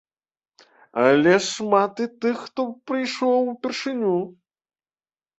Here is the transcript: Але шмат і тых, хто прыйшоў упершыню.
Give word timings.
Але 1.01 1.33
шмат 1.47 1.99
і 2.05 2.07
тых, 2.25 2.39
хто 2.45 2.65
прыйшоў 2.91 3.37
упершыню. 3.53 4.15